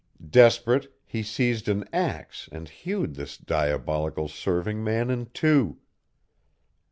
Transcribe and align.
Desperate, 0.31 0.91
he 1.05 1.21
seized 1.21 1.69
an 1.69 1.85
axe 1.93 2.49
and 2.51 2.67
hewed 2.69 3.13
this 3.13 3.37
diabolical 3.37 4.27
serving 4.27 4.83
man 4.83 5.11
in 5.11 5.27
two. 5.27 5.77